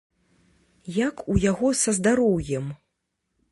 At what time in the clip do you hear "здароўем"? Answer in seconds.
1.99-2.65